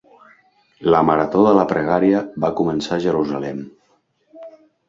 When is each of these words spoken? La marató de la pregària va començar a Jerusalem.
La 0.93 1.01
marató 1.09 1.43
de 1.47 1.51
la 1.59 1.67
pregària 1.73 2.23
va 2.47 2.51
començar 2.63 2.97
a 2.97 3.01
Jerusalem. 3.07 3.63